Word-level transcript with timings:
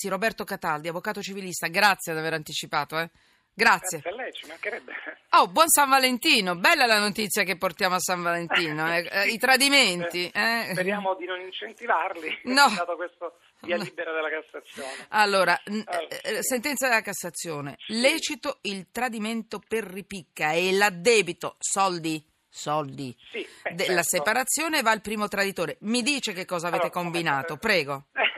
Sì, 0.00 0.08
Roberto 0.08 0.44
Cataldi, 0.44 0.88
avvocato 0.88 1.20
civilista, 1.20 1.66
grazie 1.66 2.14
di 2.14 2.18
aver 2.20 2.32
anticipato. 2.32 2.98
Eh. 2.98 3.10
Grazie. 3.52 3.98
Grazie 3.98 4.10
a 4.18 4.22
lei, 4.22 4.32
ci 4.32 4.46
mancherebbe. 4.46 4.92
Oh, 5.32 5.48
buon 5.48 5.68
San 5.68 5.90
Valentino, 5.90 6.56
bella 6.56 6.86
la 6.86 6.98
notizia 6.98 7.42
che 7.42 7.58
portiamo 7.58 7.96
a 7.96 7.98
San 7.98 8.22
Valentino, 8.22 8.90
eh. 8.94 9.06
Eh, 9.12 9.26
i 9.28 9.36
tradimenti. 9.36 10.26
eh. 10.30 10.68
Speriamo 10.72 11.14
di 11.16 11.26
non 11.26 11.38
incentivarli, 11.40 12.40
No. 12.48 12.72
dato 12.74 12.96
questo 12.96 13.40
via 13.60 13.76
libera 13.76 14.10
della 14.12 14.30
Cassazione. 14.30 15.04
Allora, 15.10 15.60
Allora, 15.66 16.06
eh, 16.22 16.42
sentenza 16.42 16.88
della 16.88 17.02
Cassazione, 17.02 17.76
lecito 17.88 18.60
il 18.62 18.86
tradimento 18.90 19.60
per 19.68 19.84
ripicca 19.84 20.52
e 20.52 20.72
l'addebito, 20.72 21.56
soldi, 21.58 22.26
soldi, 22.48 23.14
Sì, 23.30 23.46
eh, 23.64 23.74
della 23.74 24.00
certo. 24.02 24.16
separazione 24.16 24.80
va 24.80 24.92
al 24.92 25.02
primo 25.02 25.28
traditore. 25.28 25.76
Mi 25.80 26.00
dice 26.00 26.32
che 26.32 26.46
cosa 26.46 26.68
avete 26.68 26.84
Allora, 26.86 27.00
combinato, 27.02 27.54
eh, 27.54 27.58
prego. 27.58 28.06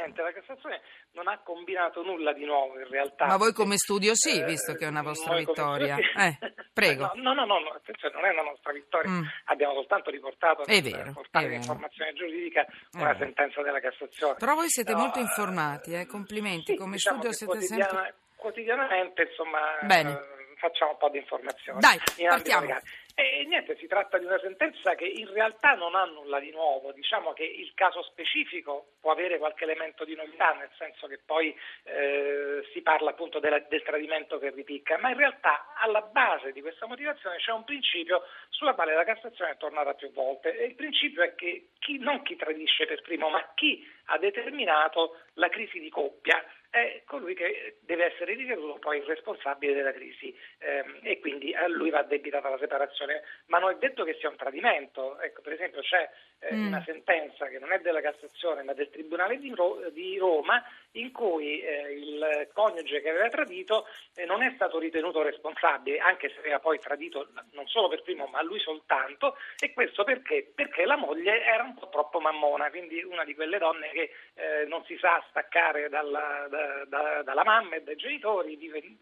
Niente, 0.00 0.22
la 0.22 0.32
Cassazione 0.32 0.80
non 1.12 1.28
ha 1.28 1.38
combinato 1.42 2.02
nulla 2.02 2.32
di 2.32 2.44
nuovo 2.44 2.78
in 2.78 2.88
realtà. 2.88 3.26
Ma 3.26 3.36
voi 3.36 3.52
come 3.52 3.76
studio 3.76 4.12
sì, 4.14 4.40
Eh, 4.40 4.44
visto 4.44 4.72
che 4.74 4.84
è 4.86 4.88
una 4.88 5.02
vostra 5.02 5.32
come 5.32 5.44
vittoria. 5.44 5.94
studio 5.96 6.10
sì. 6.12 6.18
Eh, 6.40 6.54
prego. 6.72 7.10
No, 7.16 7.32
no, 7.34 7.44
no, 7.44 7.58
no, 7.58 7.70
attenzione, 7.70 8.14
non 8.14 8.24
è 8.24 8.30
una 8.30 8.42
nostra 8.50 8.72
vittoria, 8.72 9.10
Mm. 9.10 9.22
abbiamo 9.46 9.74
soltanto 9.74 10.10
riportato 10.10 10.64
È 10.64 10.80
vero, 10.80 11.12
portale 11.12 11.44
è 11.46 11.48
di 11.48 11.54
vero. 11.56 11.60
informazione 11.62 12.12
giuridica 12.14 12.66
una 12.92 13.12
vero. 13.12 13.18
sentenza 13.18 13.62
della 13.62 13.80
Cassazione. 13.80 14.34
Però 14.38 14.54
voi 14.54 14.68
siete 14.68 14.92
No, 14.92 14.98
molto 14.98 15.18
eh, 15.18 15.22
informati, 15.22 15.92
eh, 15.92 16.06
complimenti, 16.06 16.72
sì, 16.72 16.76
come 16.78 16.92
diciamo 16.92 17.16
studio 17.18 17.36
siete 17.36 17.52
quotidiana- 17.58 17.88
sempre... 17.90 18.14
Quotidianamente, 18.36 19.22
insomma, 19.22 19.58
Bene. 19.82 20.10
eh, 20.12 20.54
facciamo 20.56 20.92
un 20.92 20.96
po' 20.96 21.10
di 21.10 21.18
informazioni. 21.18 21.78
Dai, 21.78 21.94
in 22.16 22.28
ambito 22.28 22.28
partiamo. 22.30 22.60
legale. 22.62 22.82
E 23.14 23.44
niente, 23.46 23.76
si 23.76 23.86
tratta 23.86 24.16
di 24.18 24.24
una 24.24 24.38
sentenza 24.38 24.94
che 24.94 25.04
in 25.04 25.30
realtà 25.32 25.74
non 25.74 25.94
ha 25.94 26.04
nulla 26.04 26.40
di 26.40 26.50
nuovo, 26.52 26.92
diciamo 26.92 27.32
che 27.32 27.44
il 27.44 27.72
caso 27.74 28.02
specifico 28.04 28.92
può 29.00 29.10
avere 29.12 29.36
qualche 29.36 29.64
elemento 29.64 30.04
di 30.04 30.14
novità, 30.14 30.52
nel 30.54 30.70
senso 30.78 31.06
che 31.06 31.18
poi 31.24 31.54
eh, 31.84 32.66
si 32.72 32.80
parla 32.80 33.10
appunto 33.10 33.38
della- 33.38 33.58
del 33.58 33.82
tradimento 33.82 34.38
che 34.38 34.50
ripicca, 34.50 34.96
ma 34.98 35.10
in 35.10 35.16
realtà 35.18 35.74
alla 35.76 36.00
base 36.00 36.52
di 36.52 36.62
questa 36.62 36.86
motivazione 36.86 37.36
c'è 37.36 37.52
un 37.52 37.64
principio 37.64 38.22
sulla 38.48 38.74
quale 38.74 38.94
la 38.94 39.04
Cassazione 39.04 39.52
è 39.52 39.56
tornata 39.58 39.92
più 39.94 40.10
volte. 40.12 40.56
E 40.56 40.64
il 40.66 40.74
principio 40.74 41.22
è 41.22 41.34
che 41.34 41.70
chi, 41.78 41.98
non 41.98 42.22
chi 42.22 42.36
tradisce 42.36 42.86
per 42.86 43.02
primo, 43.02 43.28
ma 43.28 43.52
chi 43.54 43.86
ha 44.10 44.18
determinato 44.18 45.16
la 45.34 45.48
crisi 45.48 45.78
di 45.78 45.88
coppia 45.88 46.44
è 46.70 47.02
colui 47.04 47.34
che 47.34 47.78
deve 47.80 48.12
essere 48.12 48.34
ritenuto 48.34 48.78
poi 48.78 48.98
il 48.98 49.04
responsabile 49.04 49.74
della 49.74 49.92
crisi 49.92 50.32
ehm, 50.58 51.00
e 51.02 51.18
quindi 51.18 51.52
a 51.52 51.66
lui 51.66 51.90
va 51.90 51.98
addebitata 51.98 52.48
la 52.48 52.58
separazione. 52.58 53.22
Ma 53.46 53.58
non 53.58 53.70
è 53.72 53.76
detto 53.76 54.04
che 54.04 54.14
sia 54.20 54.28
un 54.28 54.36
tradimento. 54.36 55.18
Ecco, 55.20 55.40
per 55.42 55.54
esempio 55.54 55.80
c'è 55.80 56.08
eh, 56.42 56.54
Mm. 56.54 56.68
una 56.68 56.82
sentenza 56.84 57.48
che 57.48 57.58
non 57.58 57.70
è 57.70 57.80
della 57.80 58.00
Cassazione 58.00 58.62
ma 58.62 58.72
del 58.72 58.88
Tribunale 58.88 59.38
di, 59.38 59.52
Ro- 59.54 59.90
di 59.90 60.16
Roma 60.16 60.64
in 60.92 61.12
cui 61.12 61.60
eh, 61.60 61.92
il 61.92 62.48
coniuge 62.54 63.02
che 63.02 63.10
aveva 63.10 63.28
tradito 63.28 63.86
eh, 64.14 64.24
non 64.24 64.42
è 64.42 64.50
stato 64.54 64.78
ritenuto 64.78 65.20
responsabile, 65.22 65.98
anche 65.98 66.30
se 66.30 66.38
aveva 66.38 66.58
poi 66.58 66.78
tradito 66.78 67.28
non 67.52 67.66
solo 67.68 67.88
per 67.88 68.02
primo 68.02 68.26
ma 68.26 68.42
lui 68.42 68.58
soltanto, 68.58 69.36
e 69.58 69.72
questo 69.74 70.02
perché? 70.02 70.50
Perché 70.54 70.86
la 70.86 70.96
moglie 70.96 71.44
era 71.44 71.62
un 71.62 71.74
po' 71.74 71.90
troppo 71.90 72.20
mammona, 72.20 72.70
quindi 72.70 73.02
una 73.02 73.24
di 73.24 73.34
quelle 73.34 73.58
donne 73.58 73.90
che 73.90 73.99
eh, 74.02 74.64
non 74.66 74.84
si 74.84 74.96
sa 74.98 75.22
staccare 75.28 75.88
dalla, 75.88 76.46
da- 76.48 76.84
da- 76.86 77.22
dalla 77.22 77.44
mamma 77.44 77.76
e 77.76 77.82
dai 77.82 77.96
genitori, 77.96 78.56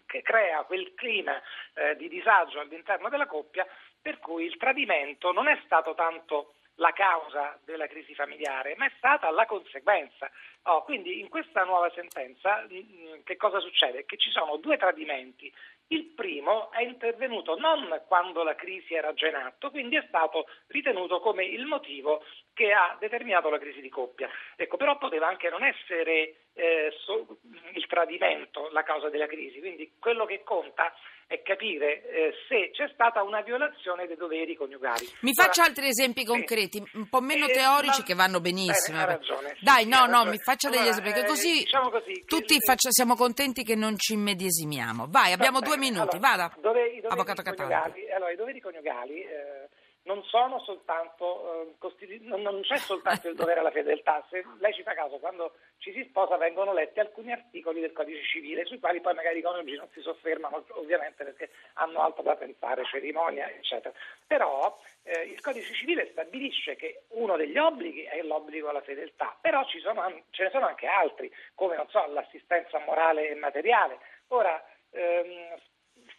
che 0.06 0.22
crea 0.22 0.62
quel 0.64 0.94
clima 0.94 1.40
eh, 1.74 1.96
di 1.96 2.08
disagio 2.08 2.60
all'interno 2.60 3.08
della 3.08 3.27
coppia, 3.27 3.66
per 4.00 4.18
cui 4.18 4.44
il 4.44 4.56
tradimento 4.56 5.32
non 5.32 5.48
è 5.48 5.58
stato 5.64 5.94
tanto 5.94 6.55
la 6.78 6.92
causa 6.92 7.58
della 7.64 7.86
crisi 7.88 8.14
familiare, 8.14 8.74
ma 8.77 8.86
è 8.86 8.92
stata 8.96 9.30
la 9.30 9.46
conseguenza. 9.46 10.30
Oh, 10.64 10.82
quindi 10.84 11.18
in 11.20 11.28
questa 11.28 11.64
nuova 11.64 11.90
sentenza 11.90 12.64
mh, 12.68 13.22
che 13.24 13.36
cosa 13.36 13.58
succede? 13.60 14.05
Che 14.05 14.16
ci 14.16 14.30
sono 14.30 14.56
due 14.56 14.77
tradimenti. 14.77 15.52
Il 15.91 16.12
primo 16.14 16.70
è 16.70 16.83
intervenuto 16.83 17.56
non 17.56 18.03
quando 18.06 18.42
la 18.42 18.55
crisi 18.55 18.92
era 18.92 19.14
già 19.14 19.28
in 19.28 19.36
atto, 19.36 19.70
quindi 19.70 19.97
è 19.97 20.05
stato 20.06 20.45
ritenuto 20.67 21.18
come 21.20 21.45
il 21.45 21.64
motivo 21.64 22.23
che 22.52 22.73
ha 22.73 22.96
determinato 23.01 23.48
la 23.48 23.58
crisi 23.58 23.80
di 23.80 23.89
coppia. 23.89 24.29
Ecco, 24.57 24.77
però 24.77 24.98
poteva 24.98 25.29
anche 25.29 25.48
non 25.48 25.64
essere 25.64 26.48
eh, 26.52 26.92
so- 27.05 27.39
il 27.73 27.86
tradimento 27.86 28.68
la 28.70 28.83
causa 28.83 29.08
della 29.08 29.27
crisi, 29.27 29.61
quindi 29.61 29.95
quello 29.98 30.27
che 30.27 30.42
conta 30.42 30.92
è 31.27 31.42
capire 31.42 32.02
eh, 32.08 32.35
se 32.48 32.70
c'è 32.73 32.89
stata 32.92 33.23
una 33.23 33.42
violazione 33.42 34.07
dei 34.07 34.17
doveri 34.17 34.57
coniugali. 34.57 35.07
Mi 35.20 35.35
faccia 35.35 35.62
altri 35.62 35.89
esempi 35.89 36.24
concreti, 36.24 36.83
un 36.95 37.08
po' 37.08 37.20
meno 37.20 37.46
Eh, 37.46 37.52
teorici 37.52 38.02
che 38.02 38.14
vanno 38.14 38.41
benissimo. 38.41 38.98
Bene, 38.98 39.11
ha 39.11 39.12
eh. 39.12 39.17
ragione, 39.17 39.48
Dai, 39.61 39.86
no, 39.86 40.07
no, 40.07 40.24
mi 40.24 40.39
faccia 40.39 40.69
degli 40.70 40.86
esempi, 40.86 41.11
perché 41.11 41.24
eh, 41.24 41.29
così 41.29 41.52
diciamo 41.58 41.91
così, 41.91 42.13
che 42.13 42.24
tutti 42.27 42.55
il- 42.55 42.63
faccia- 42.63 42.91
siamo 42.91 43.14
contenti 43.17 43.64
che 43.64 43.74
non 43.74 43.98
ci 43.98 44.13
immedesimiamo. 44.14 45.07
Vai, 45.08 45.33
abbiamo 45.33 45.58
Va 45.61 45.67
due 45.67 45.77
minuti, 45.77 46.17
allora, 46.17 46.19
vada. 46.19 46.52
dove- 46.61 46.86
i 46.86 47.01
doveri 47.01 47.07
Avvocato 47.08 47.42
Cataldi. 47.42 48.08
allora, 48.14 48.30
I 48.33 48.36
doveri 48.36 48.61
coniugali 48.61 49.20
eh, 49.23 49.68
non 50.08 50.24
soltanto, 50.61 51.69
eh, 51.70 52.19
non, 52.20 52.63
c'è 52.63 52.79
soltanto 52.79 53.29
il 53.29 53.35
dovere 53.35 53.61
alla 53.61 53.70
fedeltà, 53.70 54.24
se 54.30 54.42
lei 54.58 54.73
ci 54.73 54.83
fa 54.83 54.95
caso, 54.95 55.19
quando 55.19 55.52
ci 55.77 55.92
si 55.92 56.02
sposa 56.08 56.39
vengono 56.39 56.73
letti 56.73 56.98
alcuni 56.98 57.30
articoli 57.30 57.80
del 57.80 57.92
codice 57.92 58.24
civile, 58.24 58.64
sui 58.64 58.79
quali 58.80 59.02
poi 59.02 59.13
magari 59.13 59.41
i 59.41 59.42
coniugi 59.42 59.77
non 59.77 59.89
si 59.92 60.01
soffermano, 60.01 60.64
ovviamente 60.70 61.24
perché 61.24 61.51
hanno 61.74 62.01
altro 62.01 62.23
da 62.23 62.36
pensare, 62.36 62.86
cerimonia, 62.86 63.51
eccetera. 63.51 63.95
Però 64.27 64.80
eh, 65.02 65.24
il 65.24 65.41
codice 65.42 65.74
civile 65.74 66.08
stabilisce 66.11 66.74
che 66.77 67.02
uno 67.08 67.36
degli 67.36 67.58
obblighi 67.58 68.05
è 68.05 68.23
l'obbligo 68.23 68.70
alla 68.70 68.80
fedeltà, 68.80 69.36
però 69.39 69.63
sono 69.83 70.23
ce 70.30 70.45
ne 70.45 70.51
sono 70.51 70.67
anche 70.67 70.86
altri, 70.86 71.30
come 71.55 71.85
so, 71.91 72.07
l'assistenza 72.07 72.79
morale 72.79 73.29
e 73.29 73.35
materiale. 73.35 73.98
Ora, 74.29 74.64
ehm, 74.91 75.55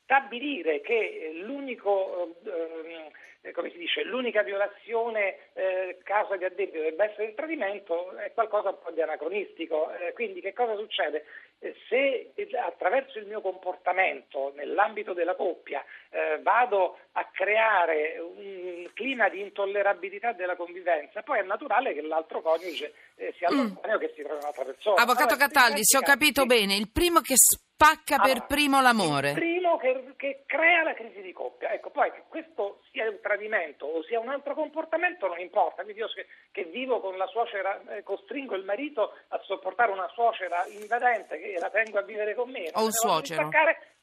stabilire 0.09 0.81
che 0.81 1.30
l'unico, 1.44 2.36
ehm, 2.44 3.12
eh, 3.42 3.52
come 3.52 3.70
si 3.70 3.78
dice, 3.78 4.03
l'unica 4.03 4.42
violazione 4.42 5.52
eh, 5.53 6.00
causa 6.03 6.36
di 6.36 6.46
addebito 6.46 6.81
debba 6.81 7.06
essere 7.06 7.25
il 7.25 7.36
tradimento 7.36 8.18
è 8.18 8.34
qualcosa 8.34 8.69
un 8.69 8.80
po' 8.84 8.90
di 8.90 9.03
anacronistico. 9.03 9.94
Eh, 9.94 10.14
quindi 10.14 10.42
che 10.42 10.52
cosa 10.53 10.75
succede? 10.75 11.25
Eh, 11.59 11.75
se 11.88 12.31
eh, 12.34 12.58
attraverso 12.58 13.19
il 13.19 13.28
mio 13.28 13.40
comportamento 13.40 14.52
nell'ambito 14.56 15.14
della 15.14 15.36
coppia 15.36 15.86
eh, 16.09 16.40
vado 16.42 16.98
a 17.12 17.30
creare 17.31 18.18
un 18.18 18.90
clima 18.96 19.30
di 19.30 19.42
intollerabilità 19.42 20.31
della 20.31 20.56
convivenza, 20.56 21.22
poi 21.22 21.40
è 21.40 21.44
naturale 21.44 21.94
che 21.94 22.02
l'altro 22.02 22.42
coniuge 22.42 22.94
eh, 23.16 23.31
sia 23.38 23.50
allontani 23.50 23.94
o 23.94 23.98
che 24.00 24.12
si 24.16 24.24
trovi 24.24 24.40
un'altra 24.42 24.66
persona. 24.66 25.02
Avvocato 25.02 25.36
Allora, 25.36 25.48
Cataldi, 25.48 25.84
se 25.84 25.98
ho 25.98 26.02
capito 26.02 26.42
sì. 26.42 26.48
bene, 26.48 26.75
il 26.75 26.90
primo 26.92 27.22
che 27.22 27.36
spacca 27.80 28.18
per 28.18 28.31
Allora, 28.31 28.46
primo 28.46 28.81
l'amore. 28.81 29.30
Il 29.30 29.36
primo 29.36 29.78
che, 29.78 30.14
che 30.18 30.44
crea 30.59 30.84
la 30.84 30.94
crisi 30.94 31.22
di 31.22 31.31
coppia. 31.31 31.72
Ecco, 31.72 31.90
poi 31.90 32.12
che 32.12 32.24
questo 32.28 32.81
sia 32.92 33.08
un 33.09 33.20
tradimento 33.22 33.86
o 33.86 34.03
sia 34.03 34.20
un 34.20 34.28
altro 34.30 34.53
comportamento 34.53 35.28
non 35.28 35.40
importa. 35.40 35.84
Quindi 35.84 36.02
io 36.02 36.08
che, 36.09 36.28
che 36.52 36.66
vivo 36.66 37.00
con 37.00 37.16
la 37.18 37.28
suocera, 37.28 37.80
eh, 37.96 38.03
costringo 38.03 38.56
il 38.56 38.66
marito 38.66 39.14
a 39.30 39.40
sopportare 39.44 39.92
una 39.92 40.09
suocera 40.09 40.66
invadente 40.68 41.40
che 41.40 41.58
la 41.59 41.69
tengo 41.69 41.98
a 42.00 42.03
vivere 42.03 42.36
con 42.36 42.50
me. 42.50 42.69
O 42.74 42.84
un 42.84 42.92
suocero. 42.92 43.50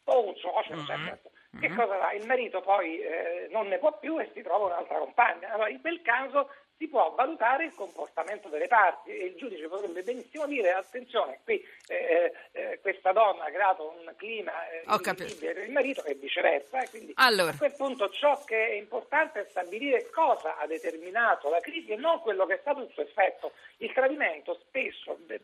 O 0.09 0.27
un 0.28 0.34
suocero, 0.37 0.77
Mhm. 0.81 0.87
certo. 0.87 1.31
Che 1.59 1.69
cosa 1.75 1.99
fa? 1.99 2.12
Il 2.12 2.27
marito 2.27 2.61
poi 2.61 3.00
eh, 3.00 3.47
non 3.50 3.66
ne 3.69 3.78
può 3.78 3.99
più 3.99 4.21
e 4.21 4.31
si 4.34 4.43
trova 4.43 4.66
un'altra 4.66 4.99
compagna. 4.99 5.53
Allora, 5.53 5.71
in 5.71 5.81
quel 5.81 6.03
caso 6.03 6.50
si 6.77 6.87
può 6.89 7.15
valutare 7.16 7.65
il 7.65 7.75
comportamento 7.75 8.49
delle 8.50 8.66
parti 8.66 9.09
e 9.11 9.25
il 9.25 9.37
giudice 9.37 9.66
potrebbe 9.66 10.03
benissimo 10.03 10.47
dire 10.47 10.72
attenzione, 10.72 11.41
qui 11.45 11.59
eh, 11.89 12.31
eh, 12.53 12.66
questa 12.87 13.11
donna 13.11 13.47
ha 13.47 13.51
creato 13.51 13.97
un 13.99 14.13
clima 14.15 14.53
eh, 14.71 15.35
per 15.41 15.59
il 15.59 15.73
marito 15.73 16.05
e 16.05 16.15
viceversa. 16.15 16.83
e 16.85 16.89
quindi 16.89 17.13
Allora. 17.17 17.51
a 17.51 17.57
quel 17.57 17.75
punto 17.77 18.09
ciò 18.11 18.45
che 18.45 18.69
è 18.69 18.75
importante 18.75 19.41
è 19.41 19.47
stabilire 19.51 20.09
cosa 20.11 20.57
ha 20.57 20.67
determinato 20.69 21.51
la 21.51 21.59
crisi 21.59 21.91
e 21.91 21.97
non 21.97 22.21
quello 22.21 22.47
che 22.47 22.55
è 22.55 22.59
stato 22.61 22.83
il 22.83 22.91
suo 22.93 23.03
effetto. 23.03 23.51
Il 23.79 23.93
tradimento 23.93 24.55
spesso, 24.69 25.19
beh, 25.27 25.41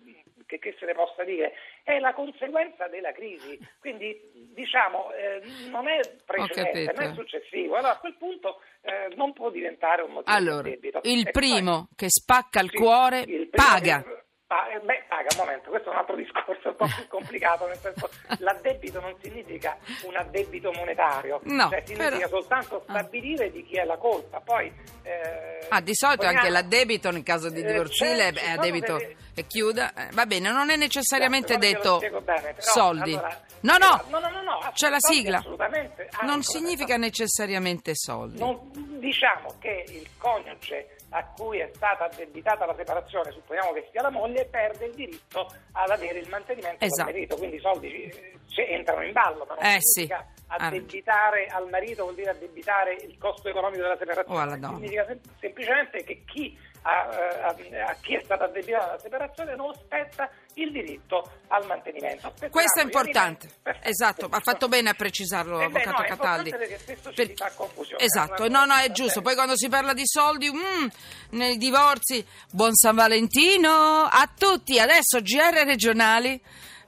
che, 0.47 0.61
che 0.61 0.77
se 0.79 0.87
ne 0.87 0.95
possa 0.95 1.25
dire, 1.25 1.53
è 1.83 1.99
la 1.99 2.15
conseguenza 2.15 2.87
della 2.87 3.11
crisi, 3.11 3.59
quindi 3.81 4.17
diciamo 4.55 5.13
eh, 5.13 5.43
non 5.69 5.89
è 5.89 5.99
precedente, 6.25 6.93
non 6.95 7.11
è 7.11 7.15
successivo. 7.15 7.75
Allora 7.75 7.95
a 7.95 7.99
quel 7.99 8.15
punto 8.15 8.61
eh, 8.83 9.13
non 9.17 9.33
può 9.33 9.51
diventare 9.51 10.03
un 10.03 10.13
motivo 10.13 10.37
Allora, 10.37 10.63
di 10.63 10.71
debito. 10.71 11.01
il 11.03 11.27
E 11.27 11.31
primo 11.33 11.89
che 11.97 12.07
spacca 12.09 12.61
il 12.61 12.71
sì, 12.71 12.77
cuore 12.77 13.25
il 13.27 13.49
paga. 13.49 14.03
che- 14.03 14.23
pa- 14.47 14.69
eh, 14.71 14.81
beh, 14.81 15.02
paga, 15.23 15.41
un 15.41 15.47
momento, 15.47 15.71
questo 15.71 15.89
è 15.89 15.93
un 15.93 15.99
altro 15.99 16.17
discorso 16.17 16.69
un 16.69 16.77
po' 16.77 16.87
più 16.87 17.07
complicato, 17.09 17.67
nel 17.67 17.79
senso 17.81 18.09
l'addebito 18.39 19.01
non 19.01 19.15
significa 19.23 19.77
un 20.05 20.17
addebito 20.17 20.73
monetario, 20.73 21.41
No, 21.45 21.69
cioè 21.71 21.83
significa 21.85 22.11
però- 22.17 22.29
soltanto 22.29 22.85
stabilire 22.89 23.51
di 23.51 23.65
chi 23.65 23.77
è 23.77 23.85
la 23.85 23.97
colpa. 23.97 24.41
Poi, 24.41 24.73
eh, 25.03 25.67
Ah, 25.69 25.81
di 25.81 25.95
solito 25.95 26.27
anche 26.27 26.49
l'addebito 26.51 27.11
nel 27.11 27.23
caso 27.23 27.49
di 27.49 27.61
Eh, 27.61 27.67
divorzile 27.67 28.33
certo, 28.35 28.41
è 28.41 28.51
addebito 28.51 28.97
delle- 28.97 29.17
e 29.35 29.47
chiuda. 29.47 29.93
Eh, 29.95 30.09
va 30.13 30.27
bene, 30.27 30.51
non 30.51 30.69
è 30.71 30.77
necessariamente 30.77 31.55
che 31.55 31.59
detto 31.59 31.99
bene, 31.99 32.21
però, 32.21 32.55
soldi. 32.59 33.13
allora, 33.15 33.41
no, 33.61 33.77
no, 33.79 34.05
no, 34.09 34.19
no, 34.19 34.29
no, 34.31 34.43
no, 34.43 34.71
c'è 34.75 34.89
la 34.91 34.99
sigla. 35.01 35.39
Assolutamente. 35.39 36.09
Ah, 36.19 36.27
Non 36.27 36.43
significa 36.43 36.97
necessariamente 36.97 37.93
soldi. 37.95 38.39
Non- 38.39 38.71
diciamo 39.07 39.57
che 39.59 39.85
il 39.89 40.09
coniuge 40.17 40.97
a 41.11 41.25
cui 41.37 41.59
è 41.59 41.69
stata 41.75 42.05
addebitata 42.05 42.65
la 42.65 42.75
separazione, 42.77 43.33
supponiamo 43.33 43.73
che 43.73 43.89
sia 43.91 44.01
la 44.01 44.11
moglie, 44.11 44.45
perde 44.47 44.87
il 44.87 44.95
diritto 44.95 45.47
ad 45.73 45.91
avere 45.91 46.21
il 46.21 46.29
mantenimento 46.29 46.85
Esatto. 46.85 47.05
del 47.11 47.13
marito, 47.15 47.37
quindi 47.37 47.57
i 47.57 47.61
soldi 47.61 47.89
eh, 48.05 48.39
entrano 48.73 49.03
in 49.03 49.13
ballo, 49.13 49.45
ma 49.47 49.55
non 49.57 49.65
Eh, 49.65 49.79
significa 49.81 50.25
sì. 50.35 50.43
addebitare 50.47 51.47
al 51.47 51.69
marito 51.69 52.05
vuol 52.05 52.15
dire 52.15 52.31
addebitare 52.31 52.95
il 52.95 53.19
costo 53.19 53.49
economico 53.49 53.83
della 53.83 53.97
separazione, 53.99 54.39
O 54.39 54.41
alla 54.43 54.57
donna. 54.57 54.77
significa 54.77 55.05
sem- 55.07 55.21
semplicemente 55.41 56.05
che 56.05 56.23
chi 56.25 56.57
a, 56.83 57.09
eh, 57.11 57.79
a- 57.79 57.89
a 57.89 57.97
chi 58.01 58.15
è 58.17 58.21
stata 58.25 58.45
addebitata 58.45 58.93
la 58.93 58.99
separazione 58.99 59.55
non 59.55 59.73
spetta 59.75 60.29
il 60.55 60.73
diritto 60.73 61.31
al 61.49 61.67
mantenimento. 61.67 62.29
Spetteranno 62.29 62.51
Questo 62.53 62.81
è 62.81 62.83
importante. 62.83 63.49
Perfetto. 63.63 63.89
Esatto, 63.89 64.27
ha 64.31 64.41
fatto 64.41 64.69
bene 64.69 64.91
a 64.91 64.95
precisarlo 64.95 65.61
Eh 65.61 65.69
beh, 65.69 65.81
Avvocato 65.81 66.03
no, 66.03 66.09
Cataldi. 66.09 66.51
Per- 66.51 67.15
si 67.15 67.35
fa 67.37 67.51
confusione. 67.55 68.03
Esatto, 68.05 68.49
no, 68.49 68.65
no, 68.65 68.75
è 68.75 68.91
giusto. 68.91 69.23
Poi 69.23 69.35
quando 69.35 69.57
si 69.57 69.69
parla 69.69 69.93
di 69.93 70.03
soldi, 70.05 70.51
mm, 70.51 70.87
nei 71.31 71.57
divorzi, 71.57 72.25
buon 72.51 72.75
San 72.75 72.95
Valentino 72.97 73.71
a 74.11 74.29
tutti. 74.37 74.79
Adesso 74.79 75.21
GR 75.21 75.65
regionali. 75.65 76.41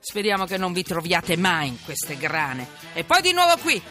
Speriamo 0.06 0.44
che 0.44 0.58
non 0.58 0.74
vi 0.74 0.82
troviate 0.82 1.34
mai 1.38 1.68
in 1.68 1.82
queste 1.82 2.18
grane. 2.18 2.68
E 2.92 3.04
poi 3.04 3.22
di 3.22 3.32
nuovo 3.32 3.56
qui 3.56 3.82